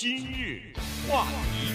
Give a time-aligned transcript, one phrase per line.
[0.00, 0.62] 今日
[1.06, 1.74] 话题，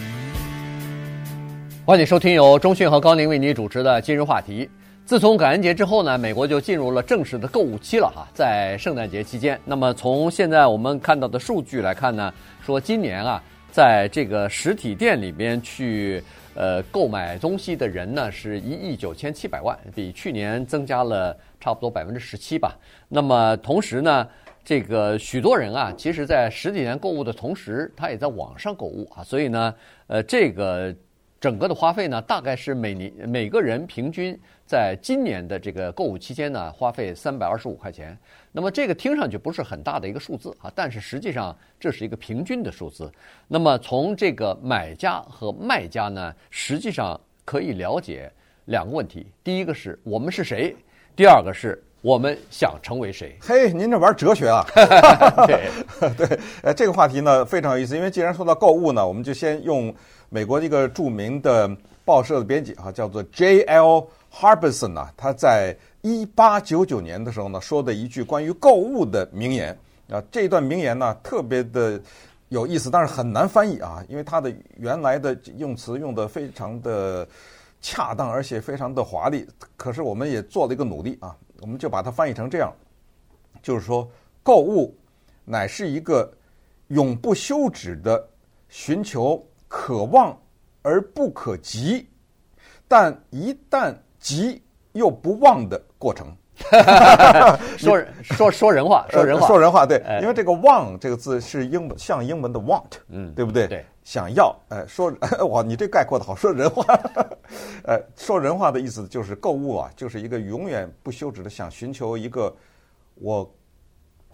[1.85, 4.67] 欢迎收听由中讯和高宁为你主持的今日话题。
[5.05, 9.61] 自从感恩节之后呢，美国就进入了正式的购物期了哈，在圣诞节期间。
[9.63, 12.33] 那么从现在我们看到的数据来看呢，
[12.65, 16.19] 说今年啊，在这个实体店里边去
[16.55, 22.75] 呃购买东西的人呢，是一亿九千七百万，比去年增加了差不多百分之十七吧。
[23.07, 24.27] 那么同时呢，
[24.65, 29.75] 这个许多人啊，其实在实体店购物的同时，他也在网上购物啊，所以呢，
[30.07, 30.93] 呃，这个
[31.39, 38.17] 整个的花费呢，大概是每年每个人平均在今年的这个购物期间呢，花费三百二十五块钱。
[38.51, 43.11] 那么这个听上去不是很大的一个数字啊，但是实际上这是一个平均的数字。
[43.47, 48.31] 那么从这个买家和卖家呢，实际上可以了解
[48.65, 50.75] 两个问题：第一个是我们是谁，
[51.15, 51.79] 第二个是。
[52.05, 53.35] 我们想成为谁？
[53.41, 54.63] 嘿，您这玩哲学啊？
[55.47, 55.67] 对
[56.15, 59.91] 对，呃，这个话题呢非常有意思，因为既然说到购物呢，我们就先用
[60.29, 61.67] 美国一个著名的
[62.05, 64.05] 报社的编辑啊，叫做 J.L.
[64.31, 69.75] Harbison 啊，他在一八九九年的时候呢说的一句关于购物的名言
[70.11, 71.99] 啊，这一段名言呢特别的
[72.49, 77.27] 有意思，但是很难翻译啊，因为它的原来的用词用的非常的
[77.81, 79.43] 恰当，而且非常的华丽。
[79.75, 81.35] 可是我们也做了一个努力啊。
[81.61, 82.73] 我们就把它翻译成这样，
[83.61, 84.09] 就是说，
[84.43, 84.95] 购物
[85.43, 86.31] 乃是一个
[86.87, 88.27] 永不休止的
[88.69, 90.37] 寻求可望
[90.81, 92.07] 而不可及，
[92.87, 94.61] 但一旦及
[94.93, 96.35] 又不忘的过程。
[97.77, 99.85] 说说说人话，说人话，说人话。
[99.85, 103.67] 对，因为这个“望”这个字是英文，像英文的 “want”，嗯，对不对？
[103.67, 104.55] 对，想要。
[104.69, 105.13] 哎，说
[105.49, 106.83] 哇，你这概括的好，说人话。
[107.83, 112.55] 呃， 说人话的意思就是购物啊，就是一个永远不休止的想寻求一个
[113.15, 113.53] 我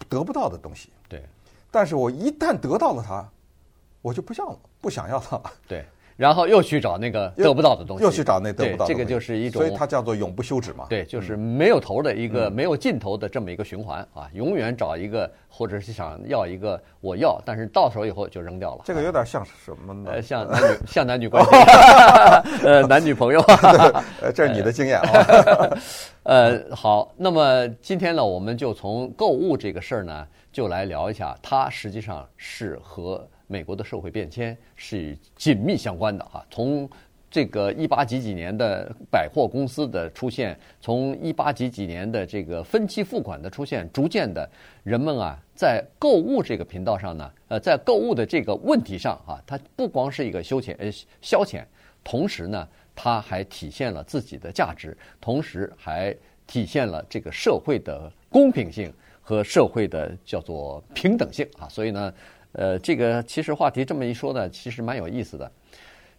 [0.08, 0.90] 得不到的东西。
[1.08, 1.22] 对，
[1.70, 3.28] 但是我一旦得到了它，
[4.00, 5.44] 我就不要了，不想要它了。
[5.66, 5.84] 对。
[6.16, 10.86] 然后又去找那个得不到的东西，又去找那得不到的东西，这个就是一种，所以它叫做永不休止嘛。
[10.88, 18.82] 对，就是没有头的一个、嗯、没有尽头的这么一个循环啊，永远找一个，或者是想要一个我要，但是到手以后就扔掉了。
[18.84, 20.10] 这个有点像什么呢？
[20.12, 21.50] 呃，像 男女像男女关系，
[22.66, 23.40] 呃，男女朋友。
[24.20, 25.78] 呃， 这是你的经验啊。
[26.24, 33.26] 呃，好，那么今天呢，我们就从购物这个事儿呢，就来聊一下，它实际上是和。
[33.52, 36.88] 美国的社会变迁是紧密相关的哈，从
[37.30, 44.48] 这个一八几几年的百货公司的出现，从一八几几年的这个分期付款的出现，逐渐的，
[44.82, 50.90] 人们啊，在购物这个频道上呢，呃，在购物的这个问题上啊，它不光是一个休闲呃
[51.20, 51.62] 消遣，
[52.02, 56.14] 同时呢，它还体现了自己的价值，同时还
[56.46, 58.92] 体现了这个社会的公平性
[59.22, 62.12] 和社会的叫做平等性啊，所以呢。
[62.52, 65.50] 呃，这个其实话题这么一说呢，其实蛮有意思的。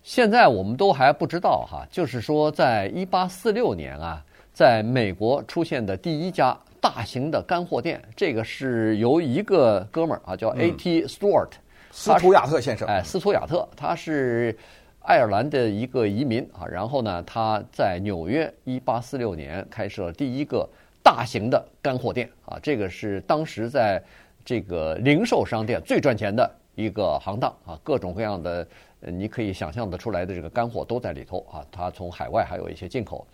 [0.02, 4.22] 现在我们都还不知道哈，就是说，在一八四六年啊，
[4.52, 11.06] 在美国出现的第一家大型的干货店，这个是由一个哥们儿啊，叫 A.T.
[11.06, 11.60] Stewart，嗯，
[11.92, 12.86] 斯图亚特先生。
[12.88, 14.54] 哎，斯图亚特，他是
[15.04, 16.66] 爱尔兰的一个移民啊。
[16.68, 20.68] 然后呢，他在纽约一八四六年开设了第一个
[21.02, 22.60] 大型的干货店啊。
[22.62, 24.04] 这个是当时在。
[24.46, 28.68] 这个零售商店最赚钱的一个行当啊，各种各样的
[29.00, 31.66] 你可以想象得出来的这个干货都在里头啊。
[31.72, 33.28] 它从海外还有一些进口，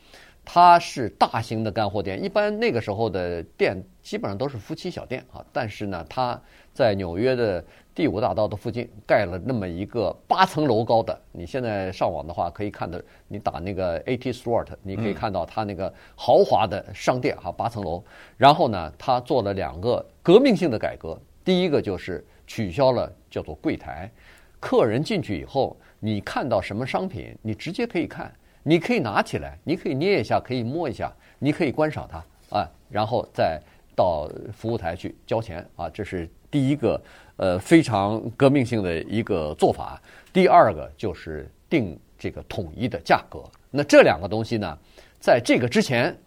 [0.43, 2.23] 它是大型的干货店。
[2.23, 6.39] 一般那个时候的店基本上都是夫妻小店啊，但是呢，它
[6.79, 7.61] 在纽约的
[7.93, 11.19] 第五大道的附近盖了那么一个八层楼高的。
[11.33, 12.97] 你现在上网的话可以看到，
[13.27, 18.01] 你打那个 AT Stewart，你可以看到它那个豪华的商店哈，八层楼。
[18.37, 20.05] 然后呢，它做了两个。
[20.23, 24.09] 革命性的改革，第一个就是取消了叫做柜台，
[24.57, 33.59] 客人进去以后，你看到什么商品，你直接可以看，你可以拿起来，你可以捏一下，可以摸一下，你可以观赏它啊，然后再
[33.97, 37.01] 到服务台去交钱啊，这是第一个
[37.37, 40.01] 呃非常革命性的一个做法。
[40.33, 43.43] 第二个就是定这个统一的价格。
[43.71, 44.77] 那这两个东西呢，
[45.19, 46.17] 在这个之前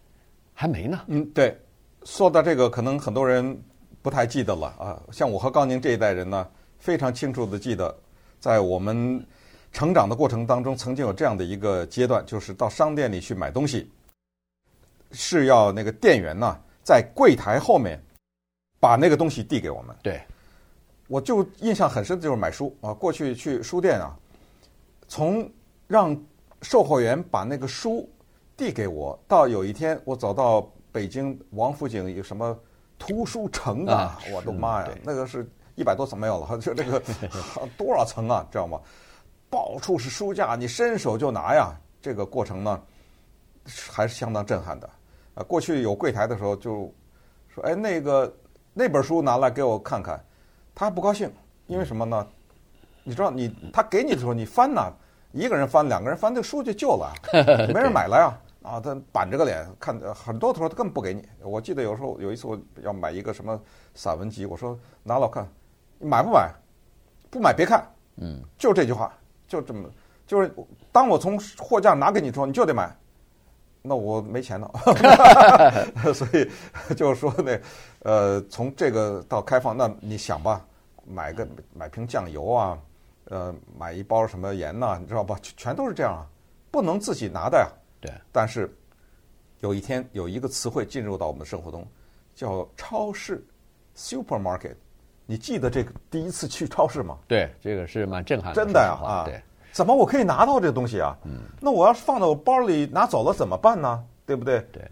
[0.54, 1.00] 还没呢。
[1.06, 1.56] 嗯，对，
[2.04, 3.60] 说到这个，可能很多人。
[4.02, 6.44] 不太记得了啊，像我和高宁这一代人呢，
[6.80, 7.96] 非常清楚的记得，
[8.40, 9.25] 在我们
[9.70, 13.88] 成长的过程当中，曾经有这样的一个阶段，就是到商店里去买东西，
[15.12, 18.02] 是要那个店员呢在柜台后面
[18.82, 19.94] 把那个东西递给我们。
[20.02, 20.20] 对，
[21.06, 24.19] 我就印象很深的就是买书啊，过去去书店啊，
[25.06, 25.49] 从
[25.87, 26.20] 让
[26.62, 28.11] 售货员把那个书
[28.56, 32.58] 递给我，到有一天我走到北京王府井有什么。
[32.99, 34.17] 图书城啊！
[34.32, 35.44] 我的妈呀，那个是
[35.75, 37.02] 一百多层没有了， 就这个
[37.76, 38.81] 多少层啊，知道吗？
[39.50, 41.76] 到处是书架，你伸手就拿呀。
[42.00, 42.81] 这个过程呢，
[43.90, 44.88] 还是相当震撼的。
[45.35, 46.94] 啊，过去有柜台的时候就
[47.52, 48.32] 说：“哎，那个
[48.72, 50.22] 那本书拿来给我看看。”
[50.74, 51.30] 他还不高兴，
[51.66, 52.26] 因为什么呢？
[53.04, 54.90] 你知道，你他给你的时候，你翻呐，
[55.32, 57.12] 一个人翻，两个人翻，这个书就旧了，
[57.74, 58.38] 没人买了呀。
[58.62, 61.28] 啊，他板着个脸看，很多的时候他根本不给你。
[61.42, 63.60] 我记得有时候有一次我要买一个什么
[63.92, 65.46] 散文集，我说拿来我看，
[65.98, 66.48] 你买不买？
[67.28, 67.84] 不买别看。
[68.16, 69.12] 嗯，就这句话，
[69.48, 69.90] 就这么，
[70.26, 70.54] 就是
[70.92, 72.94] 当我从货架拿给你时候，你就得买，
[73.82, 74.70] 那我没钱了。
[76.14, 76.49] 所以
[76.94, 77.61] 就是说那，
[78.00, 80.64] 呃，从这个到开放，那你想吧，
[81.05, 82.79] 买个买瓶酱油啊，
[83.25, 85.37] 呃，买一包什么盐呐，你知道吧？
[85.43, 86.26] 全都是这样啊，
[86.70, 87.69] 不能自己拿的呀。
[88.00, 88.73] 对，但是
[89.61, 91.87] 有一天有一个词汇进入到我们的生活中，
[92.35, 93.44] 叫超市
[93.96, 94.75] （supermarket）。
[95.25, 97.17] 你记得这个第一次去超市吗？
[97.28, 98.55] 对，这个是蛮震撼的。
[98.55, 99.25] 真的呀啊！
[99.25, 99.40] 对，
[99.72, 101.16] 怎么我可以拿到这东西啊？
[101.24, 104.04] 嗯，那我要是放到我包里拿走了怎么办呢？
[104.24, 104.60] 对不对？
[104.70, 104.82] 对，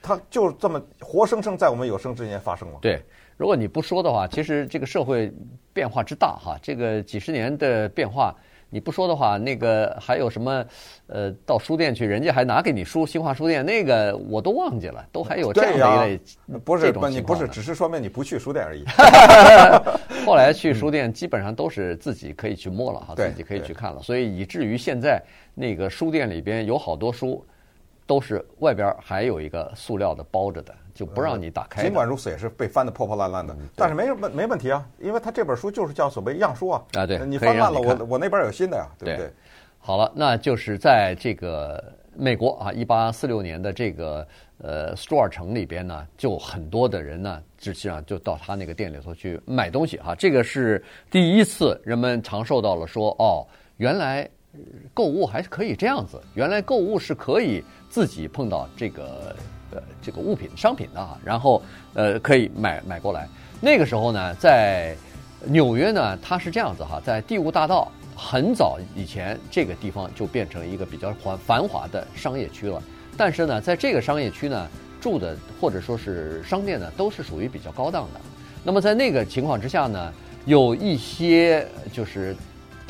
[0.00, 2.78] 它就这么活生生在我们有生之年发生了。
[2.80, 3.02] 对，
[3.36, 5.30] 如果你不说的话，其实这个社会
[5.72, 8.34] 变化之大哈，这个几十年的变化。
[8.70, 10.64] 你不说的话，那个还有什么？
[11.08, 16.20] 呃，到书店去，人家还拿给你书，新华书店那个我都忘记了，都还有这样的一类。
[16.64, 18.84] 不是，你不是，只是说明你不去书店而已。
[20.24, 25.20] 后来去书店基本上都是自己可以去摸了哈，自己可以去看了，所以以至于现在
[25.52, 27.44] 那个书店里边有好多书，
[28.10, 30.74] 都是外边还有一个塑料的包着的。
[30.92, 31.82] 就不让你打开。
[31.82, 33.56] 尽管如此，也是被翻得破破烂烂的。
[33.74, 36.82] 但是没问没问题啊，因为他这本书就是叫所谓样书啊。
[36.92, 39.30] 啊，对，你翻烂了，我我那边有新的呀，对不对？
[39.78, 41.82] 好了，那就是在这个
[42.14, 44.26] 美国啊，一八四六年的这个
[44.58, 50.14] 呃斯图尔城里边呢，就很多的人呢，实际上就到他那个店里头去买东西哈。
[50.14, 53.46] 这个是第一次人们尝受到了说，哦，
[53.78, 54.28] 原来
[54.92, 59.34] 购物还是可以这样子，原来购物是可以自己碰到这个。
[59.72, 61.62] 呃，这个物品、商品的啊，然后
[61.94, 63.28] 呃，可以买买过来。
[63.60, 64.96] 那个时候呢，在
[65.44, 72.82] 纽约呢，它是这样子哈，在第五大道很早以前，这个地方就变成一个比较繁繁华的商业区了。
[73.16, 74.68] 但是呢，在这个商业区呢，
[75.00, 78.20] 住的或者说是商店呢，都是属于比较高档的。
[78.64, 80.12] 那么在那个情况之下呢，
[80.46, 82.34] 有一些就是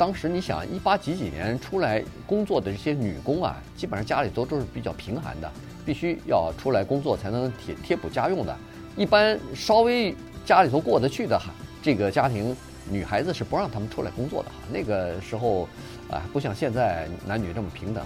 [0.01, 5.51] 当时你想一八几几年出来工作的这些女工啊，基本上家里头都是比较贫寒的。
[5.85, 8.57] 必须要出来工作才能贴贴补家用的，
[8.97, 11.53] 一般稍微家里头过得去的哈，
[11.83, 12.55] 这个家庭
[12.89, 14.55] 女孩子是不让他们出来工作的哈。
[14.73, 15.69] 那个时候
[16.09, 18.03] 啊，不像现在男女这么平等，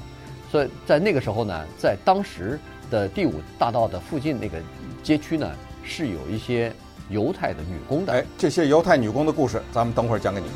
[0.52, 2.60] 所以在那个时候呢，在当时
[2.92, 4.58] 的第五大道的附近那个
[5.02, 5.50] 街区呢，
[5.82, 6.74] 是有一些
[7.10, 8.12] 犹太的女工的。
[8.12, 10.48] 哎，这些犹太女工的故事，咱们等会儿讲给你。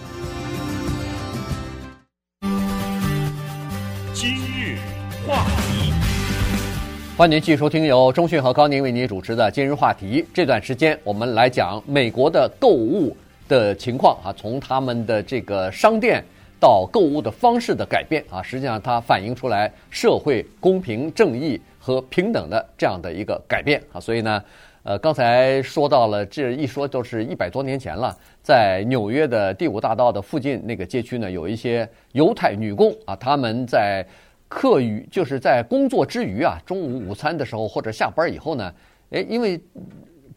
[7.20, 10.26] 欢迎继续收听由中讯和高宁为您主持的今日话题。
[10.34, 13.14] 这段时间我们来讲美国的购物
[13.46, 16.24] 的情况啊，从他们的这个商店
[16.62, 24.00] 到购物的方式的改变啊，实际上它反映出来社会公平正义和平等的这样的一个改变啊。
[24.00, 24.42] 所以呢，
[24.84, 34.06] 呃，刚才说到了，这一说都是一百多年前了，在纽约的第五大道的附近那个街区呢，有一些犹太女工啊，他们在。
[34.50, 38.74] 课余就是在工作之余啊，中午午餐的时候或者下班以后呢，
[39.12, 39.62] 诶，因为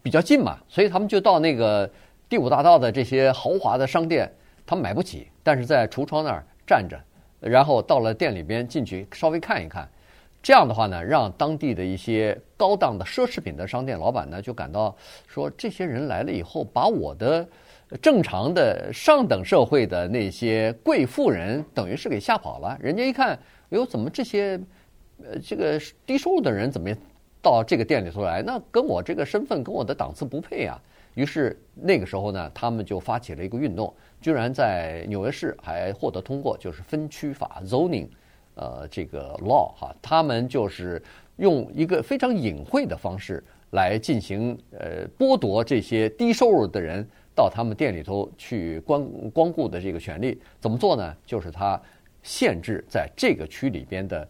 [0.02, 1.90] 比较近嘛，所以他们就到那个
[2.28, 4.31] 第五大道的这些豪华的商店，
[4.66, 7.00] 他们买不起，但是在橱窗那儿站着，
[7.40, 9.88] 然后到了店里边进去稍微看一看，
[10.42, 14.95] 这样的话呢，让当地的一些高档的奢侈品的商店老板呢就感到
[15.26, 17.49] 说，这些人来了以后，把我的
[18.02, 23.38] 正常的上等社会的那些贵妇人等于是给吓跑了，人家一看。
[23.73, 24.61] 哎呦，怎么这些，
[25.25, 26.95] 呃，这个低收入的人怎么
[27.41, 28.43] 到这个店里头来？
[28.43, 30.79] 那跟我这个身份跟我的档次不配啊！
[31.14, 38.09] 于是那个时候呢，他们就发起了一个运动，居然在纽约市还获得通过，就是分区法 （zoning），
[38.57, 41.02] 呃，这个 law 哈，他们就是
[41.37, 47.02] 用一个非常隐晦的方式来进行呃剥夺这些低收入的人
[47.35, 50.38] 到他们店里头去光光顾的这个权利。
[50.61, 51.17] 怎么做呢？
[51.25, 51.81] 就是他。
[52.23, 54.29] 限制在这个区里边的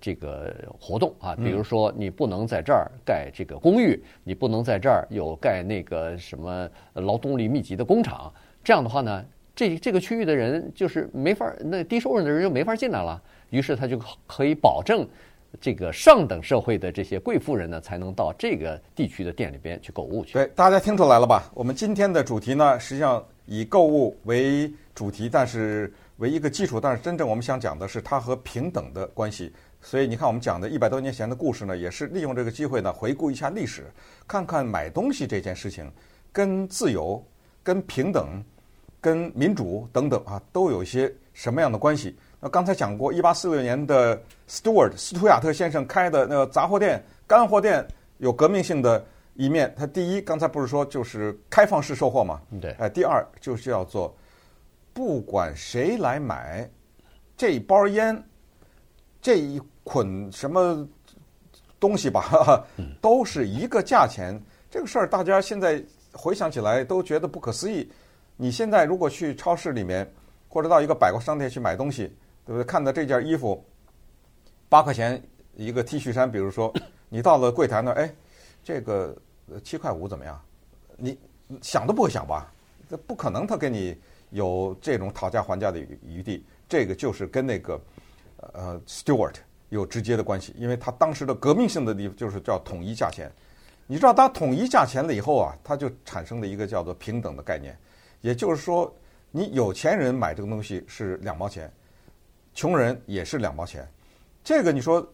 [0.00, 8.32] 这个活动啊，比如说你不能在这儿盖这个公寓，你不能在这儿有盖那个什么劳动力密集的工厂。
[8.62, 9.24] 这样的话呢，
[9.54, 13.22] 这这个区域的人就是没法，那低收入的人就没法进来了。
[13.50, 15.06] 于是他就可以保证
[15.60, 20.32] 这个上等社会的这些贵妇人呢，才能到这个地区的店里边去购物去。
[20.32, 21.50] 对，大家听出来了吧？
[21.54, 29.52] 我们今天的主题呢，实际上以购物为主题，但是为一个基础，但是真正我们想讲的是它和平等的关系。
[29.80, 33.84] 所以你看，我们讲的一百多年前的故事呢，也是利用这个机会呢，回顾一下历史，
[34.26, 35.90] 看看买东西这件事情
[36.32, 37.22] 跟自由、
[37.62, 38.42] 跟平等、
[39.00, 42.16] 跟民主等等啊，都有一些什么样的关系。
[42.40, 44.16] 那刚才讲过，一八四六年的
[44.48, 47.86] Stewart 斯图亚特先生开的那个杂货店、干货店，
[48.18, 49.04] 有革命性的
[49.34, 49.74] 一面。
[49.76, 52.40] 他第一，刚才不是说就是开放式售货嘛？
[52.60, 52.70] 对。
[52.78, 54.14] 哎，第二就是叫做
[54.94, 56.66] 不管谁来买
[57.36, 58.24] 这一包烟。
[59.20, 60.86] 这一捆什么
[61.80, 62.62] 东西吧，
[63.00, 64.38] 都是一个价钱。
[64.70, 65.82] 这个事儿大家现在
[66.12, 67.90] 回想起来都觉得不可思议。
[68.36, 70.06] 你现在如果去超市里面，
[70.46, 72.02] 或者到一个百货商店去买东西，
[72.44, 72.64] 对不对？
[72.64, 73.64] 看到这件衣服
[74.68, 75.22] 八块钱
[75.54, 76.70] 一个 T 恤衫，比如说
[77.08, 78.14] 你到了柜台那儿，哎，
[78.62, 79.16] 这个
[79.62, 80.38] 七块五怎么样？
[80.98, 81.18] 你
[81.62, 82.52] 想都不会想吧？
[82.90, 83.96] 这不可能，他给你
[84.34, 86.44] 有这种讨价还价的余地。
[86.68, 87.80] 这个就是跟那个。
[88.52, 89.36] 呃，Stewart
[89.70, 93.32] 有直接的关系，因为他当时的革命性的地方就是叫统一价钱。
[93.86, 97.74] 你知道，当统一价钱了以后啊，它就产生了一个叫做平等的概念，
[98.20, 98.94] 也就是说，
[99.30, 101.72] 你有钱人买这个东西是两毛钱，
[102.52, 103.88] 穷人也是两毛钱。
[104.42, 105.10] 这个你说，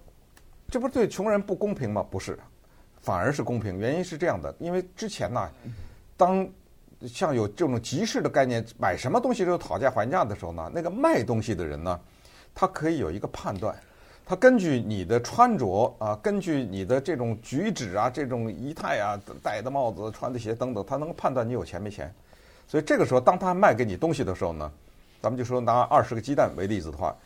[0.69, 2.05] 这不对穷人不公平吗？
[2.11, 2.37] 不是，
[3.01, 3.79] 反而是公平。
[3.79, 5.49] 原因是这样的，因为之前呢，
[6.17, 6.49] 当
[7.09, 11.99] 像有这种集市的概念，买什么东西都讨价还价的时候呢，那个卖东西的人呢，
[12.55, 13.75] 他可以有一个判断，
[14.27, 22.13] 他根据你的穿着啊，根据你的这种举止啊，这种仪态啊，戴的帽子、穿的鞋等等，他能判断你有钱没钱。
[22.69, 24.71] 所以这个时候，当他卖给你东西的时候呢，
[25.21, 27.17] 咱们就说拿二十个鸡蛋为例子的话，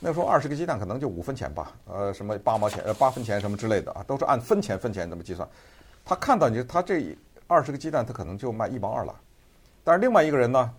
[0.00, 5.48] 那时候二十个鸡蛋可能就五分钱吧，呃，什么八毛钱、呃八分钱什么之类的啊，都是按分钱分钱这么计算。
[6.04, 9.14] 他看到你，他这二十个鸡蛋，他可能就卖一毛二了。
[9.82, 10.70] 但是另外一个人呢，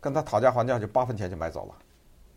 [0.00, 1.74] 跟他讨价还价，就八分钱就买走了。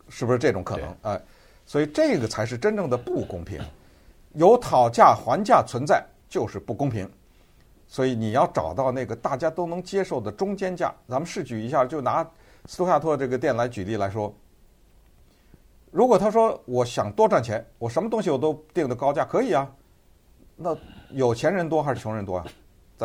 [0.10, 0.96] 是不是这种可能？
[1.04, 1.22] 哎，
[1.66, 3.62] 所以这个才是真正的不公平。
[4.34, 7.10] 有讨价还价存在，就是不公平。
[7.88, 10.94] 所以你要找到那个大家都能接受的中间价。
[11.08, 12.28] 咱们试举一下，就拿
[12.66, 14.34] 斯图亚特这个店来举例来说，
[15.92, 19.70] 如果他说我想多赚钱，我什么东西我都定的高价，可以啊。
[20.56, 20.76] 那
[21.12, 22.46] 有钱人多还是穷人多啊？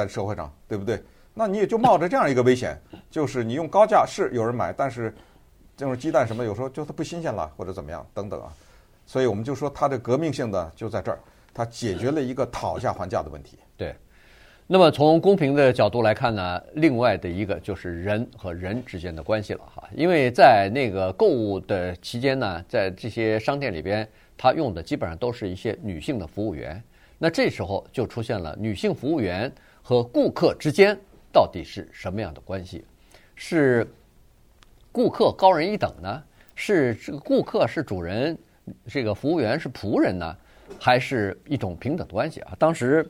[0.06, 1.02] 在社会上，对不对？
[1.34, 2.76] 那你也就冒着这样一个危险，
[3.10, 5.14] 就是你用高价是有人买，但是。
[5.78, 8.52] 这种鸡蛋什么，有时候就它不新鲜了，或者怎么样等等啊，
[9.06, 11.20] 所以我们就说它的革命性的就在这儿，
[11.54, 13.58] 它解决了一个讨价还价的问题。
[13.76, 13.94] 对，
[14.66, 24.04] 那么从公平的角度来看呢，另外的一个就是人和人之间的关系了哈，因为在那个购物的期间呢，在这些商店里边，
[24.36, 26.82] 他用的基本上都是一些女性的服务员，
[27.18, 29.48] 那这时候就出现了女性服务员
[29.88, 30.94] 和顾客之间
[31.32, 32.84] 到底是什么样的关系？
[33.34, 33.90] 是。
[34.92, 36.22] 顾客高人一等呢？
[36.54, 38.36] 是这个顾客是主人，
[38.86, 40.36] 这个服务员是仆人呢，
[40.78, 42.54] 还是一种平等的关系啊？
[42.58, 43.08] 当时，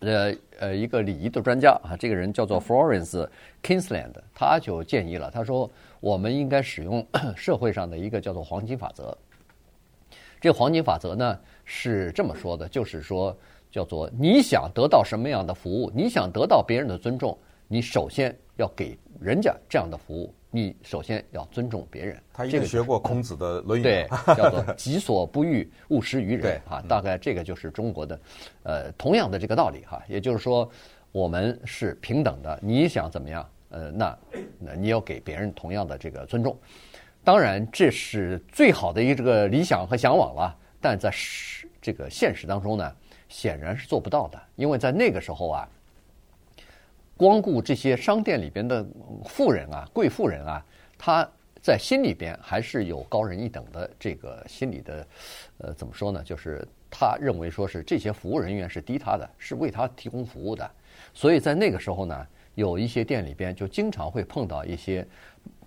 [0.00, 3.28] 呃呃，一个礼仪的专家啊，这个人叫做 Florence
[3.62, 9.16] Kingsland，他就建议了，他说我们应该使用 社会上的一个叫做黄金法则。
[10.40, 13.36] 这个黄金法则呢是这么说的，就是说
[13.70, 17.36] 叫做你想得到什么样的服务，你想得到别人的尊重，
[17.68, 20.34] 你首先要给人家这样的服务。
[20.52, 22.20] 你首先要尊重别人。
[22.32, 26.60] 他一定学过孔子的《论语》， 对， 叫做“己所不欲，勿施于人”。
[26.68, 28.20] 啊，大概这个就是中国的，
[28.64, 30.02] 呃，同样的这个道理哈。
[30.08, 30.68] 也就是说，
[31.12, 32.58] 我们是平等的。
[32.60, 33.48] 你想怎么样？
[33.68, 34.18] 呃，那
[34.58, 36.58] 那你要给别人同样的这个尊重。
[37.22, 40.58] 当然，这是最好的一个这个理想和向往了。
[40.80, 42.92] 但在实这个现实当中呢，
[43.30, 45.66] 显然是做不到的，因为在那个时候啊。
[47.16, 48.82] 光顾这些商店里边的
[49.26, 50.64] 富人啊、贵妇人啊，
[50.96, 51.28] 他
[51.60, 55.06] 在心里边还是有高人一等的这个心理的，
[55.58, 56.22] 呃，怎么说呢？
[56.24, 60.70] 就是他认为说是这些服务人员是低他的，是为他提供服务的。
[61.12, 65.06] 所以在那个时候呢，有一些店里边就经常会碰到一些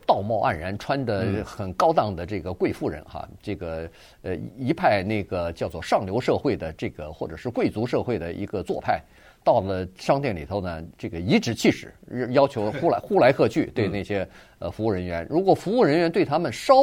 [0.06, 3.90] 道貌岸然、穿的很高档的这个贵妇人哈，这个
[4.22, 9.02] 呃一派那个叫做上流社会的这个或者是贵族社会的一个做派。
[9.46, 11.94] 到了商店里头呢，这个颐指气使，
[12.30, 14.26] 要求呼来 呼来喝去，对那些
[14.60, 16.76] 呃服务人员，如果服务人员对他们稍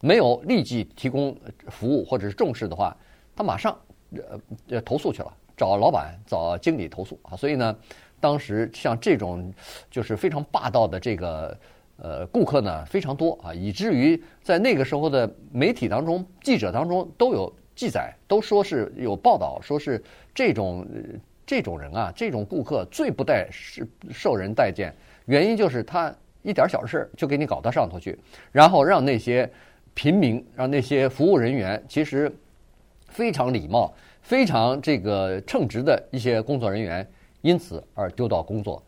[0.00, 2.96] 没有立即提供服务或者是重视的话，
[3.34, 3.76] 他马上
[4.68, 7.34] 呃投诉去了，找老板找经理投诉啊。
[7.36, 7.76] 所以呢，
[8.20, 9.52] 当时像这种
[9.90, 11.58] 就是非常霸道的这个
[11.96, 20.02] 呃顾客呢非常多啊，以至于在那个时候的媒体当中、记者当中都有记载都说是有报道说是
[20.34, 20.86] 这种
[21.46, 24.94] 这种人啊，这种顾客最不待是受人待见，
[25.26, 28.18] 原因就是他一点小事就给你搞到上头去，
[28.50, 29.48] 然后让那些
[29.94, 32.34] 平民，让那些服务人员，其实
[33.08, 37.06] 非常礼貌、非常这个称职的一些工作人员，
[37.42, 38.82] 因此而丢掉工作。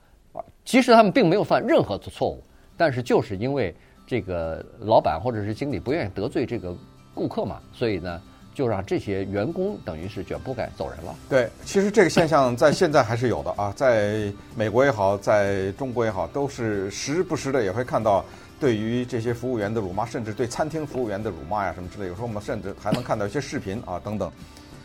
[0.65, 2.43] 其实他们并没有犯任何的错误，
[2.77, 3.75] 但是就是因为
[4.07, 6.75] 这个老板或者是经理不愿意得罪这个
[7.15, 8.21] 顾客嘛，所以呢，
[8.55, 11.15] 就让这些员工等于是卷铺盖走人了。
[11.29, 18.25] 对，其实这个现象在现在还是有的啊，在美国也好，在中国也好，都是时不时的也会看到
[18.61, 22.09] 对于这些服务员的辱骂，甚至对餐厅服务员的辱骂呀什么之类。
[22.09, 24.31] 有时候我们甚至还能看到一些视频啊等等。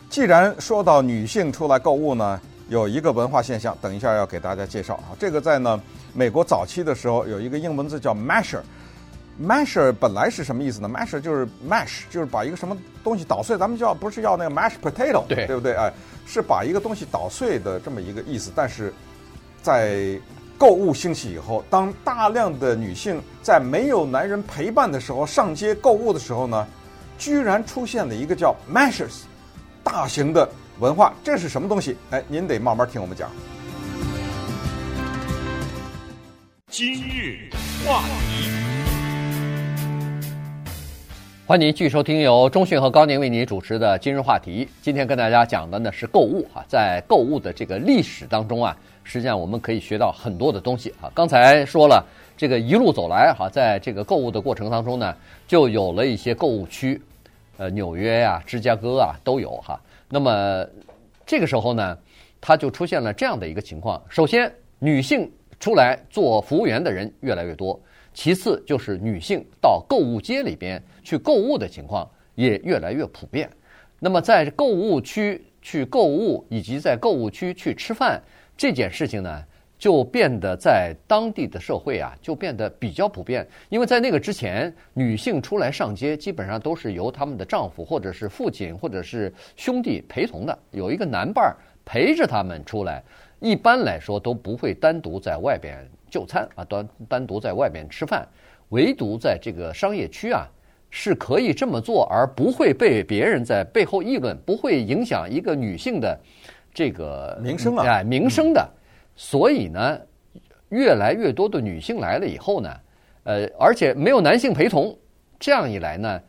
[0.10, 5.18] 既然说到女性出来购物呢，有一个文化现象，等一下要给大家介绍啊。
[5.20, 5.82] 这个在呢
[6.14, 8.62] 美国早期的时候有一个英文字叫 masher。
[9.42, 13.58] masher 本来是什么意思呢？masher 就是 mash，就是把一个什么东西捣碎。
[13.58, 15.74] 咱们叫不是要那个 mashed potato，对对不对？
[15.74, 15.92] 哎，
[16.28, 18.52] 是把一个东西捣碎的这么一个意思。
[18.54, 18.94] 但是
[19.64, 20.20] 在
[20.58, 26.68] 购物兴起以后，当大量的女性在没有男人陪伴的时候上街购物的时候呢，
[27.18, 29.22] 居然出现了一个叫 mashers
[29.84, 30.48] 大型的。
[30.80, 31.98] 文化，这是什么东西？
[32.10, 33.30] 哎，您得慢慢听我们讲。
[36.70, 37.50] 今日
[37.86, 38.50] 话题，
[41.46, 44.66] 欢迎您继续收听由中讯和高宁为您主持的《今日话题》。
[44.82, 51.12] 今天跟大家讲的呢是购物啊，在购物的这个历史当中啊，实际上我们可以学到很多的东西啊。
[51.14, 52.02] 刚才说了，
[52.38, 55.14] 这个一路走来哈，在这个购物的过程当中呢，
[55.46, 57.02] 就有了一些购物区，
[57.58, 59.78] 呃，纽约呀、啊、芝加哥啊都有哈。
[60.10, 60.66] 那么
[61.26, 61.98] 这个时候呢，
[62.42, 67.80] 它就出现了这样的一个情况：首先，女性出来做服务员的人越来越多；
[68.14, 73.50] 其次，就是女性到购物街里边去购物的情况也越来越普遍。
[74.00, 78.22] 那么，在购物区去购物以及在购物区去吃饭
[78.58, 79.44] 这件事情呢，
[79.80, 83.48] 就变得在当地的社会啊，就变得比较普遍。
[83.70, 93.02] 因为在那个之前，女性出来上街，基本上都是由他们的丈夫或者是父亲或者是兄弟陪同的，有一个男伴儿陪着他们出来。
[93.40, 98.28] 一般来说都不会单独在外边就餐啊，单单独在外边吃饭。
[98.70, 100.46] 唯独在这个商业区啊，
[100.90, 106.20] 是可以这么做，而不会被别人在背后议论，不会影响一个女性的
[106.74, 108.70] 这个名声啊，哎，名声的。
[109.22, 110.00] 所以呢，
[110.70, 112.74] 越来越多的女性来了以后呢，
[113.24, 114.98] 呃，而且没有男性陪同，
[115.38, 116.22] 这样一来呢，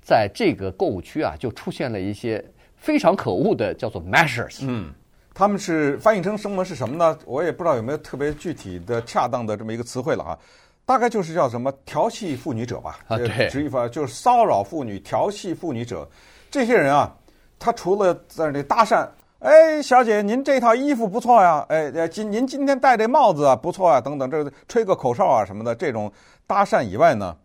[0.00, 4.58] 在这个购物区啊，就出现了一些非常可恶的叫做 measures。
[4.62, 4.92] 嗯，
[5.32, 7.16] 他们是翻译成什么是什么呢？
[7.26, 10.38] 我也不知道有没有特别具体的、恰当的这么一个词汇了啊。
[10.84, 12.98] 大概就是叫什么调戏妇女者吧。
[13.06, 16.10] 啊，对，直译法就是骚扰妇女、调戏妇女者。
[16.50, 17.16] 这些人啊，
[17.56, 19.06] 他除了在那里搭讪。
[19.42, 21.66] 哎，小姐，您这套衣服不错呀！
[21.68, 26.10] 哎，今您今天戴这帽子啊，不错啊，等等，这吹个口哨啊什么的，这种
[26.46, 27.36] 搭讪以外呢，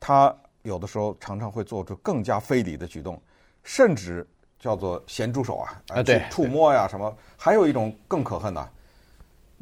[0.00, 3.20] 他有的时候常常会做出更加非礼的举动，
[3.64, 4.26] 甚至
[4.58, 7.14] 叫做咸猪手啊，啊，对，触摸呀什么。
[7.36, 8.66] 还有一种更可恨的，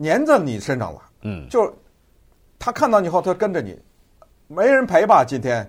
[0.00, 1.74] 粘在你身上了，嗯，就
[2.56, 3.76] 他看到你以后，他跟着你，
[4.46, 5.24] 没人陪吧？
[5.26, 5.68] 今天，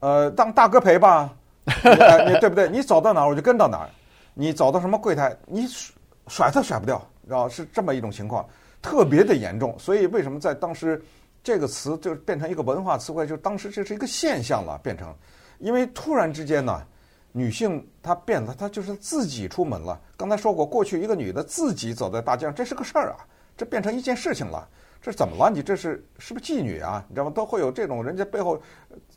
[0.00, 1.28] 呃，当大哥陪吧，
[1.66, 2.70] 你对不对？
[2.70, 3.90] 你走到哪儿，我就跟到哪儿。
[4.38, 5.94] 你走到什么柜台，你甩
[6.28, 8.46] 甩都甩不掉，然后是这么一种情况，
[8.82, 9.74] 特别的严重。
[9.78, 11.02] 所以为什么在当时
[11.42, 13.26] 这个词就变成一个文化词汇？
[13.26, 15.14] 就当时这是一个现象了，变成，
[15.58, 16.86] 因为突然之间呢，
[17.32, 19.98] 女性她变了，她就是自己出门了。
[20.18, 23.24] 刚才说过，过去一个女的自己走在大街上，这是个事儿啊，
[23.56, 24.68] 这变成一件事情了。
[25.00, 25.50] 这怎么了？
[25.50, 27.02] 你这是是不是妓女啊？
[27.08, 27.32] 你知道吗？
[27.34, 28.60] 都会有这种人家背后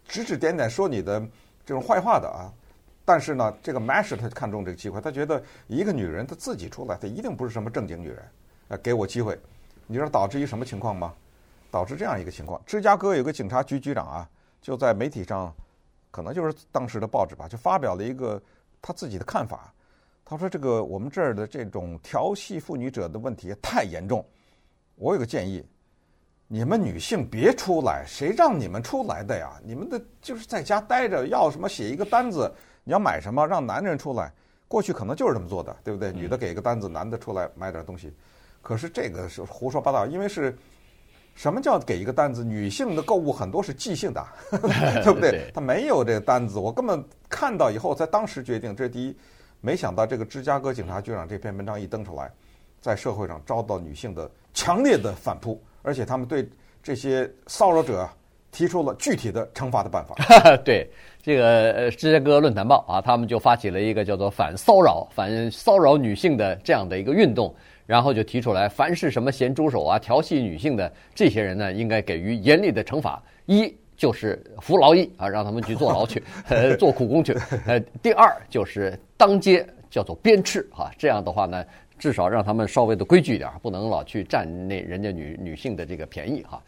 [0.08, 1.20] 指指点点说你的
[1.66, 2.54] 这种坏话的啊。
[3.10, 8.24] 但是呢，这个 Masher 他看中这个机会，他觉得一个女人她自己出来，她一定不是什么正经女人，
[8.67, 9.36] 呃，给我机会，
[9.88, 11.12] 你知道导致于什么情况吗？
[11.72, 14.30] 导致这样一个情况：芝加哥有个警察局局长啊，
[14.62, 15.52] 就在媒体上，
[16.12, 18.39] 可能就是当时的报纸吧，就发表了一个
[18.80, 19.74] 他自己的看法。
[20.24, 24.24] 他说：“这个我们这儿的这种调戏妇女者的问题太严重，
[24.98, 25.65] 我有个建议，
[26.48, 29.60] 你们女性别出来，谁让你们出来的呀？
[29.65, 32.54] 你们的就是在家待着，要什么写一个单子。”
[32.89, 34.34] 你要买什么，让男人出来。
[34.67, 36.12] 过去可能就是这么做的，对不对？
[36.12, 38.12] 女的给一个单子，男的出来买点东西。
[38.63, 40.58] 可是这个是胡说八道，因为是
[41.36, 42.43] 什么叫给一个单子？
[42.43, 44.25] 女性的购物很多是即兴的，
[45.04, 45.52] 对不 对？
[45.54, 48.75] 她没有这个单子，我根本看到以后在当时决定。
[48.75, 49.15] 这是第一，
[49.62, 52.32] 没想到这个芝加哥警察局长这篇文章一登出来，
[52.82, 56.49] 在社会上遭到女性的强烈的反扑，而且他们对
[56.82, 58.10] 这些骚扰者
[58.52, 60.15] 提出了具体的惩罚的办法。
[60.65, 60.89] 对，
[61.30, 67.54] 这个呃，芝加哥论坛报啊，他们就发起了一个叫做反骚扰、反骚扰女性的这样的一个运动，
[67.86, 73.22] 然后就提出来，凡是什么咸猪手啊、调戏女性的这些人呢，应该给予严厉的惩罚。
[73.46, 77.38] 一就是服劳役啊，让他们去坐牢去， 呃，做苦工去。
[77.68, 81.63] 呃，第二就是当街叫做鞭笞啊，这样的话呢，
[82.00, 86.60] 至少让他们稍微的规矩一点，不能老去占那人家女女性的这个便宜哈。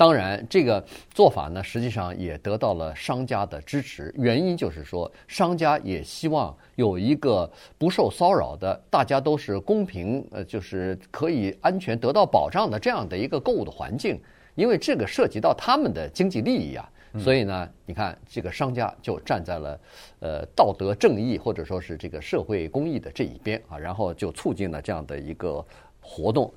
[0.00, 0.82] 当然，这个
[1.12, 4.10] 做法呢，实际上也得到了商家的支持。
[4.16, 14.18] 原因就是说，商家也希望有一个不受骚扰的，大家都是公平，呃，就是可以安全得到保障的这样的一个购物的环境。
[14.54, 19.80] 因为这个涉及到他们的经济利益啊，所以呢，你看这个商家就站在了
[20.20, 25.62] 呃道德正义或者说是这个社会公益的这一边啊，然后就促进了这样的一个
[26.00, 26.50] 活动。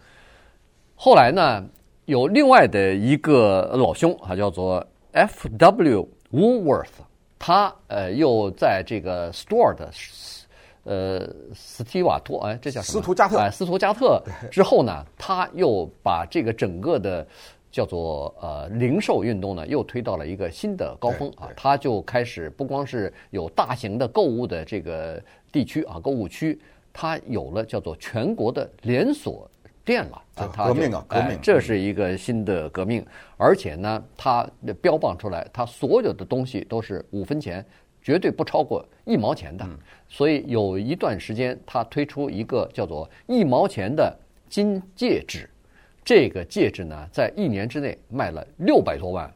[0.96, 1.70] 后来呢，
[2.06, 6.10] 有另外的一个老兄啊，叫做 F.W.
[6.34, 6.88] Woolworth，
[7.40, 9.90] 他呃又在这个 Store 的
[10.84, 13.00] 呃斯提瓦托哎，这叫什么？
[13.00, 17.26] 斯图加特哎，斯图加特之后呢，他又把这个整个的
[17.72, 21.48] 叫做呃零售运动呢，又推到了一个新的高峰啊。
[21.56, 25.22] 他就开始不光是有大型的购物的这个
[25.54, 26.60] 地区啊，购物区，
[26.92, 29.50] 它有了叫做全国的连锁。
[29.84, 30.22] 变了，
[30.56, 31.38] 革命啊，革命！
[31.42, 34.50] 这是一个新的革命，而且呢，它
[34.82, 37.66] 标榜出来，它所有的东西都是五分钱，
[38.02, 39.68] 绝对不超过一毛钱的。
[40.08, 44.18] 所以有一段时间，它推出一个叫做一毛钱的
[44.48, 45.50] 金戒指，
[46.02, 49.30] 这个戒指呢，在一年之内卖了六百多万，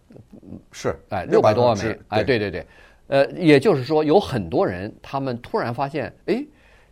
[0.71, 2.65] 是哎，六百多万枚，哎，对对对，
[3.07, 6.45] 呃，也就是说，有很多人他们突然发现，哎。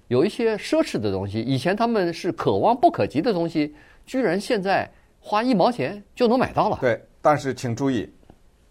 [0.07, 4.87] 有一些奢侈的东西，以前他们是可望不可及的东西，居然现在
[5.19, 6.77] 花一毛钱就能买到了。
[6.79, 8.07] 对，但是请注意，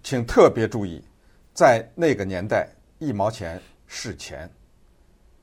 [0.02, 1.02] 请特别注意，
[1.52, 2.68] 在那个年代，
[2.98, 4.48] 一毛钱是钱。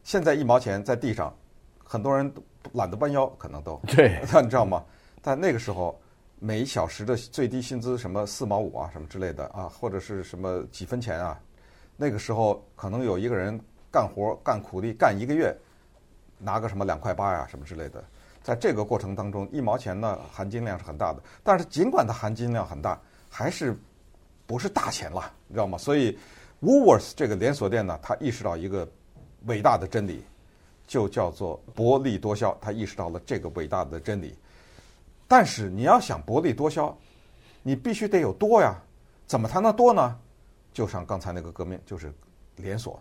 [0.04, 1.36] 现在一毛钱在地上，
[1.84, 2.34] 很多人
[2.72, 4.84] 懒得弯腰，可能都对， 你知道吗？
[5.22, 6.00] 但那个时候，
[6.40, 11.38] 每小时的最低薪资什么四毛五啊，什么之类的啊，或者是什么几分钱啊，
[11.98, 13.60] 那个时候可能有一个人
[13.92, 15.54] 干活干苦力干一个月。
[16.42, 18.04] 拿个什么两块八呀，什么之类的，
[18.42, 21.22] 在这个过程当中，一毛钱呢含金量是很大的。
[21.44, 23.00] 但是尽管它含金量很大，
[23.30, 23.78] 还是
[24.46, 25.78] 不是大钱了，你知道吗？
[25.78, 26.18] 所以
[26.62, 28.88] ，Woolworths 这个连锁店呢，它意识到一个
[29.46, 30.24] 伟大的真理，
[30.88, 32.58] 就叫做薄利多销。
[32.60, 34.36] 它意识到了这个伟大的真理。
[35.28, 36.98] 但是你要想薄利多销，
[37.64, 38.76] 你必须得有多呀。
[39.26, 40.20] 怎么才能多呢？
[40.74, 42.14] 就像刚才那个革命，就是
[42.58, 43.00] 连锁。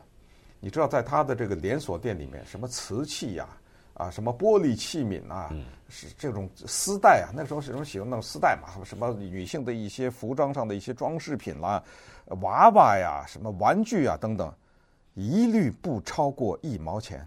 [0.61, 3.49] 你知道，在他的这个连锁店里面，什么瓷器呀，
[3.95, 5.51] 啊，什么玻璃器皿啊，
[5.89, 8.69] 是这种丝带啊，那时候是什么喜欢弄丝带嘛？
[8.85, 11.83] 什么女性的一些服装上的一些装饰品啦，
[12.43, 14.53] 娃娃呀，什么玩具啊等等，
[15.15, 17.27] 一律不超过一毛钱，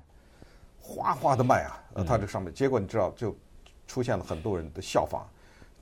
[0.79, 2.03] 哗哗的卖啊！
[2.05, 3.35] 他这上面，结果你知道，就
[3.87, 5.27] 出现了很多人的效仿。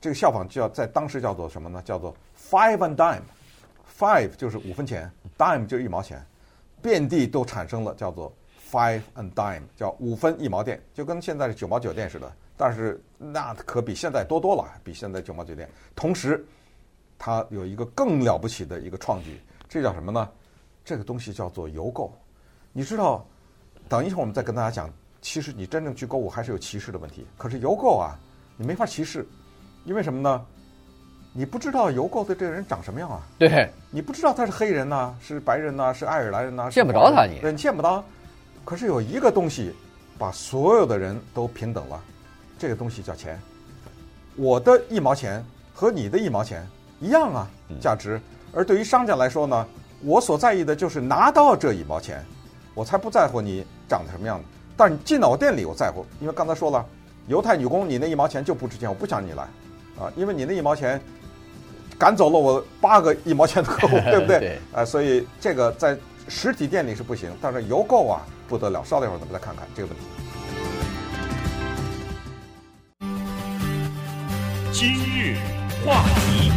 [0.00, 1.80] 这个效仿叫在当时叫做什么呢？
[1.84, 6.24] 叫做 five and dime，five 就是五分钱，dime 就是一毛钱。
[6.82, 8.34] 遍地都产生了叫做
[8.70, 12.30] five and dime，叫五分一毛店，就跟现在的九毛九店似的。
[12.56, 15.68] 但是那可比现在多多了，比现在九毛九店。
[15.94, 16.44] 同时，
[17.18, 20.28] 它有一个更了不起的一个创举，这叫什么呢？
[20.84, 22.12] 这个东西叫做邮购。
[22.72, 23.24] 你知道，
[23.88, 27.26] 等一会儿我们再跟大家讲，其实你真正去购物还是有歧视的问题。
[27.38, 28.18] 可是邮购啊，
[28.56, 29.26] 你没法歧视，
[29.84, 30.46] 因为什么呢？
[31.34, 33.22] 你不知道邮购的这个人长什么样啊？
[33.38, 38.04] 对，你不知道他是黑人呐、啊，是白人呐、啊，是爱尔兰人呐、啊，见不着他你，你见不到。
[38.66, 39.74] 可是有一个东西，
[40.18, 41.98] 把所有的人都平等了，
[42.58, 43.40] 这个东西叫钱。
[44.36, 45.42] 我的一毛钱
[45.72, 46.66] 和你的一毛钱
[47.00, 47.48] 一样啊，
[47.80, 48.20] 价值。
[48.52, 49.66] 而对于商家来说呢，
[50.02, 52.22] 我所在意的就是拿到这一毛钱，
[52.74, 54.44] 我才不在乎你长得什么样子。
[54.76, 56.84] 但是你进到我店里，我在乎，因为刚才说了，
[57.26, 59.44] 犹太女工，你那一毛钱就不值钱，我不想你来
[59.98, 61.00] 啊，因为你那一毛钱。
[62.02, 64.40] 赶走了我八个一毛钱的客户， 对不对？
[64.40, 64.58] 对。
[64.72, 68.82] 呃，所以这个在实体店里是不行，但是邮购啊不得了。
[68.84, 70.02] 稍等一会儿，咱们再看看这个问题。
[74.72, 75.36] 今日
[75.86, 76.50] 话题，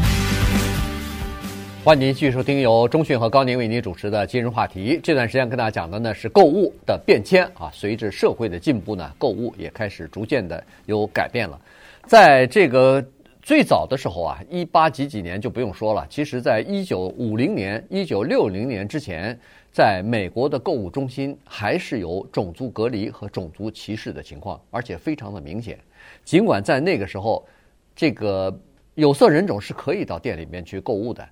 [1.84, 4.98] 欢迎您继续收听由中讯和高宁为您主持的《今日话题》。
[5.04, 11.62] 这段时间跟大家讲的呢是购物的变迁啊，随着社会的进步呢，购物也开始逐渐的有改变了，
[12.08, 13.06] 在这个。
[13.46, 16.04] 最早的时候啊，一八几几年就不用说了。
[16.10, 19.40] 其实，在一九五零年、一九六零年之前，
[19.72, 25.78] 在美国的购物中心还是有种族隔离和种族歧视的情况，而且非常的明显。
[26.24, 27.48] 尽管在那个时候，
[27.96, 28.60] 这个
[28.96, 31.24] 有色人种是可以到店里面去购物的，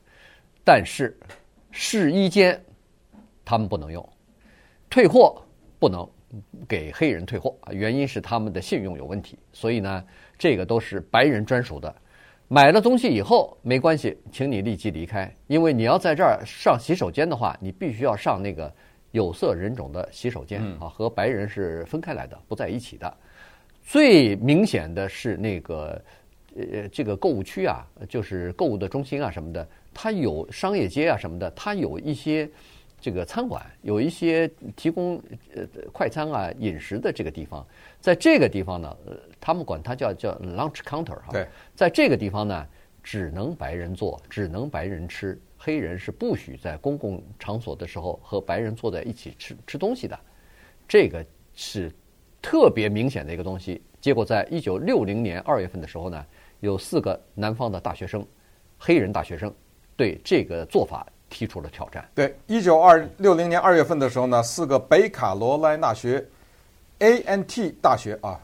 [0.64, 1.18] 但是
[1.72, 2.64] 试衣间
[3.44, 4.08] 他们不能用，
[4.88, 5.42] 退货
[5.80, 6.08] 不能
[6.68, 9.36] 给黑人退货，原因是他们的信用有问题。
[9.52, 10.06] 所以呢，
[10.38, 11.92] 这个都是白人专属的。
[12.54, 18.72] 买了东西以后没关系，请你立即离开，因为你要在这儿上洗手间的话，你必须要上那个
[19.10, 23.12] 有色人种的洗手间啊，和白人是分开来的，不在一起的。
[23.82, 26.00] 最明显的是那个
[26.56, 32.48] 呃，这个购物区啊，就是购物的中心啊什么的，它有商业街啊什么的，它有一些
[33.04, 35.22] 这个餐馆，有一些提供
[35.54, 37.68] 呃快餐啊饮食的这个地方，
[38.00, 41.28] 在这个地方呢，呃，他们管它叫叫 lunch counter 哈。
[41.34, 42.66] 对，在这个地方呢，
[43.04, 50.18] 只能白人坐，只能白人吃，黑人是不许在公共场所的时候和白人坐在一起吃吃东西的，
[50.88, 51.92] 这个是。
[52.46, 56.26] 特别明显的一个东西，结果在一九六零年二月份的时候呢，
[56.60, 58.28] 有四个南方的大学生，
[58.78, 59.50] 黑人大学生，
[59.96, 62.08] 对这个做法提出了挑战。
[62.14, 66.24] 对，一九二六零年二月份的时候呢，四个北卡罗来纳学
[67.00, 68.40] A N T 大学啊，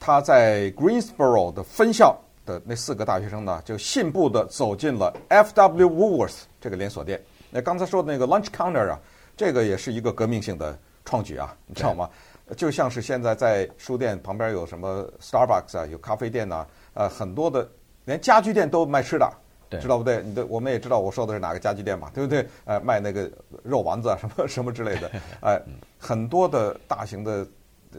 [0.00, 5.86] 他在 Greensboro 的分校的那四个大学生呢，就信步的走进了 F.W.
[5.86, 7.20] Woolworth 这个连锁店。
[7.50, 8.98] 那刚才说的那个 Lunch Counter 啊，
[9.36, 12.08] 这个也是一个革命性的创举啊，你知道吗？
[12.56, 17.68] 就像是现在在书店旁边有什么 Starbucks 啊，有咖啡店呐，呃，很多的
[18.06, 19.34] 连家具店都卖吃的，对，
[19.78, 20.22] 知道不对？
[20.22, 22.46] 你的我们也知道我说的是哪个家具店嘛， 对不对？
[22.64, 23.30] 呃，卖那个
[23.62, 25.08] 肉丸子啊， 什么什么之类的，
[25.40, 25.62] 哎、 呃，
[25.98, 27.46] 很多的大型的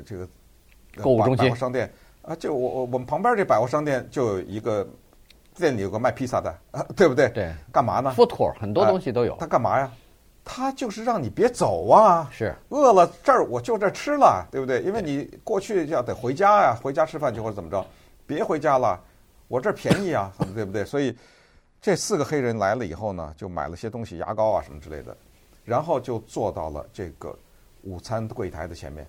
[0.06, 0.28] 这个
[1.02, 1.92] 购物中心、百货商店
[2.24, 4.88] 啊，就我我我们旁边这百货商店就有一个
[5.56, 7.30] 店里有个卖披萨的，啊，对不对？
[7.30, 9.92] 对，干嘛呢？Food court 很多东西都有，他干嘛呀？
[10.44, 12.28] 他就是让你别走啊！
[12.32, 14.82] 是饿了这儿我就这儿吃了，对不对？
[14.82, 17.86] 因为你过去就要得回家呀，回家吃饭去或者怎么着，
[18.26, 19.00] 别回家了，
[19.48, 20.84] 我这儿便宜啊，对不对？
[20.84, 21.16] 所以
[21.82, 25.18] 这四个黑人来了以后呢，就买了些东西，牙膏啊什么之类的，
[25.66, 27.36] 然后就坐到了这个
[27.82, 29.06] 午餐柜台的前面，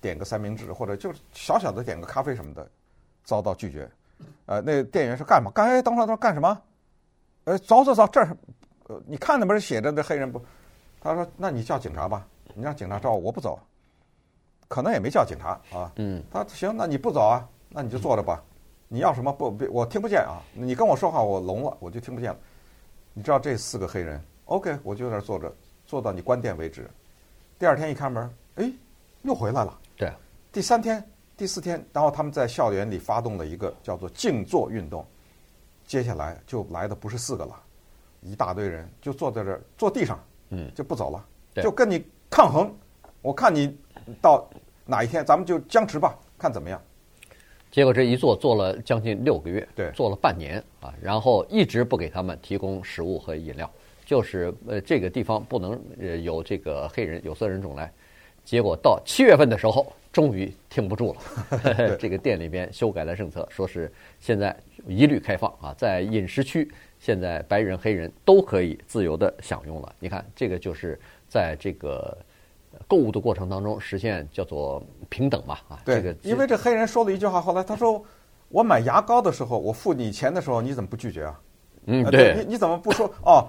[0.00, 2.70] 点个三明治或者就是小小的点个咖啡什么的，
[3.24, 3.90] 遭到拒绝。
[4.46, 5.50] 呃，那店员说干嘛？
[5.52, 6.62] 刚才等会儿等会儿干什么？
[7.44, 8.36] 呃，走走走，这儿。
[8.86, 10.40] 呃，你看那不是写着的黑人不？
[11.00, 13.58] 他说：“那你叫警察吧，你让警察找我，我不走。”
[14.68, 15.90] 可能也没叫警察啊。
[15.96, 16.22] 嗯。
[16.30, 17.44] 他行，那你不走啊？
[17.68, 18.40] 那你就坐着吧。
[18.92, 19.56] 你要什么不？
[19.70, 20.42] 我听不见啊。
[20.52, 22.38] 你跟我说话，我聋了，我就听不见了。
[23.14, 25.50] 你知道这四个黑人？OK，我就在这坐着，
[25.86, 26.90] 坐到你关店为止。
[27.58, 28.70] 第二天一开门，哎，
[29.22, 29.78] 又回来了。
[29.96, 30.12] 对。
[30.52, 31.02] 第三天、
[31.38, 35.02] 第四天，然后他们在校园里发动了一个叫做“静坐运动”。
[35.88, 37.58] 接下来就来的不是四个了。
[38.20, 41.24] 一大堆人就坐在这儿，坐地上，嗯，就不走了，
[41.62, 42.70] 就跟你抗衡。
[43.22, 43.74] 我看你
[44.20, 44.46] 到
[44.84, 46.78] 哪一天，咱们就僵持吧，看怎么样。
[47.72, 53.68] 结果这一做做了将近六个月，对，坐了半年啊，然后一直不给他们提供食物和饮料，
[54.04, 57.90] 就是呃这个地方不能呃有这个黑人有色人种来。
[58.44, 64.54] 结果到七月份的时候，终于挺不住了， 这个店里边修改了政策，说是现在
[64.86, 66.70] 一律开放啊，在饮食区。
[66.98, 69.92] 现在白人、黑人都可以自由的享用了。
[69.98, 70.96] 你看，这个就是
[71.28, 72.16] 在这个
[72.92, 75.80] 购物的过程当中实现叫做平等嘛啊。
[75.82, 78.04] 对，这个因为这黑人说了一句话，后来他说
[78.52, 81.40] ：“我买牙膏的时候，我付你钱的时候，你怎么不拒绝啊？”
[81.88, 83.10] 嗯，对，你你怎么不说？
[83.24, 83.48] 哦，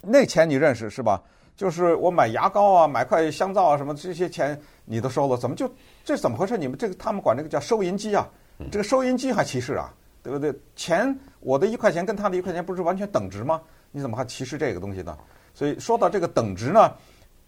[0.00, 1.20] 那钱你认识是吧？
[1.56, 5.68] 就是我买牙膏啊，买块香皂啊，什么这些钱你都收了，怎么就
[6.04, 6.56] 这怎么回事？
[6.56, 8.28] 你们这个他们管这个叫收银机啊，
[8.70, 9.92] 这个收银机还歧视啊？
[10.22, 10.54] 对不对？
[10.76, 13.60] 钱，我的一块钱跟他的一块钱不是完全等值吗？
[13.90, 15.18] 你怎么还歧视这个东西呢？
[15.52, 16.92] 所以说到这个等值呢，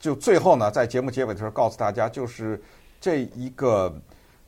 [0.01, 2.61] 就最后呢，在节目结尾的时候告诉大家，就是
[2.99, 3.95] 这一个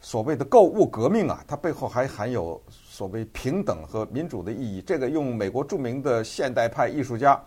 [0.01, 4.81] 所谓的购物革命啊，它背后还含有所谓平等和民主的意义。
[4.81, 7.39] 这个用美国著名的现代派艺术家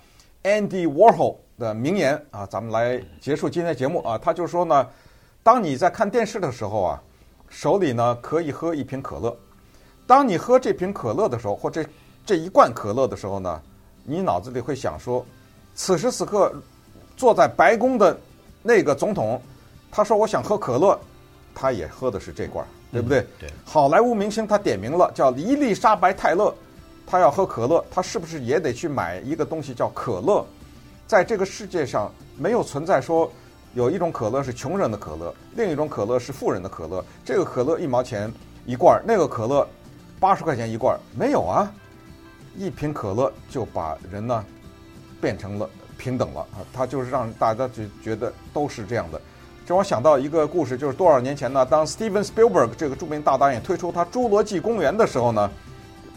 [0.44, 4.20] Andy Warhol 的名言啊，咱们来结束今天的节目啊。
[4.20, 4.88] 他就说呢，
[5.42, 7.02] 当你在看电视的时候啊，
[7.50, 9.36] 手里呢可以喝一瓶可乐。
[10.06, 11.84] 当你喝这瓶可乐的时候，或这
[12.24, 13.60] 这一罐可乐的时候呢，
[14.04, 15.26] 你脑子里会想说，
[15.74, 16.54] 此时此刻
[17.16, 18.18] 坐在白宫的
[18.62, 19.42] 那个总统，
[19.92, 21.00] 他说我想喝可乐，
[21.54, 23.20] 他也喝的是这罐，对不对？
[23.20, 23.50] 嗯、对。
[23.64, 26.54] 好莱坞明星他点名了，叫伊丽莎白泰勒，
[27.06, 30.46] 他要喝可乐，他是不是也得去买一个东西叫可乐？
[31.08, 33.32] 在这个世界上，没有存在说
[33.74, 37.04] 有一种可乐是穷人的可乐，另一种可乐是富人的可乐。
[37.24, 38.32] 这个可乐一毛钱
[38.66, 39.68] 一罐，那个可乐。
[40.18, 41.72] 八十块钱一罐没有啊，
[42.56, 44.44] 一瓶可乐就把人呢
[45.20, 46.62] 变成了平等了啊！
[46.74, 49.22] 他就是让大家就觉得都是这样的。
[49.66, 55.50] 这我想到一个故事，就是多少年前呢，当 Steven Spielberg 这个著名大导演推出他《侏罗纪公园》的时候呢，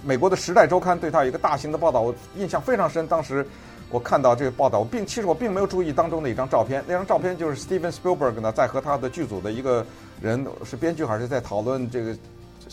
[0.05, 3.07] 美国的《时代周刊》对他有一个大型的报道，我印象非常深。
[3.07, 3.47] 当时
[3.91, 9.87] 我看到这个报道，并其实我并没有注意当中的一张照片，那张照片就是 Steven Spielberg 呢在和他的剧组的一个
[10.21, 12.15] 人是编剧还是在讨论这个，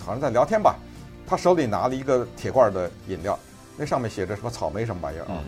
[0.04, 0.76] 好像在聊天吧，
[1.26, 3.40] 他手里拿了一个铁罐的饮料，
[3.78, 5.40] 那上面写着什么草莓什么玩意儿啊。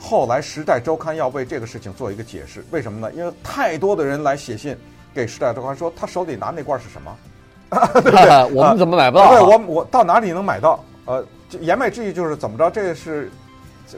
[0.00, 3.12] 后来《时代周刊》要为这个事情做一个解释，为什么呢？
[3.14, 4.76] 因为太多的人来写信
[5.14, 7.16] 给《时代周刊》说他手里拿那罐是什么。
[8.02, 8.44] 对不对？
[8.52, 9.28] 我们怎么买不到？
[9.28, 10.84] 对，我我到哪里能买到？
[11.04, 11.24] 呃，
[11.60, 12.68] 言外之意就是怎么着？
[12.68, 13.30] 这是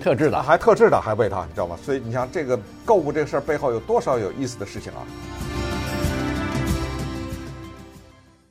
[0.03, 1.75] 特制的，还特制的，还为他，你知道吗？
[1.83, 5.01] 所以你想，这个购物这个事儿背后有多少有意思的事情啊？